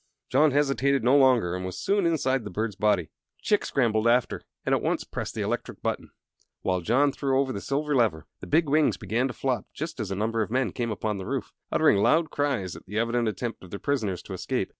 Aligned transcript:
John 0.31 0.49
hesitated 0.49 1.03
no 1.03 1.15
longer 1.15 1.55
and 1.55 1.63
was 1.63 1.77
soon 1.77 2.07
inside 2.07 2.43
the 2.43 2.49
bird's 2.49 2.75
body. 2.75 3.11
Chick 3.43 3.63
scrambled 3.63 4.07
after 4.07 4.41
and 4.65 4.73
at 4.73 4.81
once 4.81 5.03
pressed 5.03 5.35
the 5.35 5.43
electric 5.43 5.83
button, 5.83 6.09
while 6.61 6.81
John 6.81 7.11
threw 7.11 7.39
over 7.39 7.53
the 7.53 7.61
silver 7.61 7.95
lever. 7.95 8.25
The 8.39 8.47
big 8.47 8.67
wings 8.67 8.97
began 8.97 9.27
to 9.27 9.33
flop 9.35 9.67
just 9.75 9.99
as 9.99 10.09
a 10.09 10.15
number 10.15 10.41
of 10.41 10.49
men 10.49 10.71
came 10.71 10.89
upon 10.89 11.19
the 11.19 11.27
roof, 11.27 11.53
uttering 11.71 11.97
loud 11.99 12.31
cries 12.31 12.75
at 12.75 12.87
the 12.87 12.97
evident 12.97 13.27
attempt 13.27 13.63
of 13.63 13.69
their 13.69 13.77
prisoners 13.77 14.23
to 14.23 14.33
escape. 14.33 14.69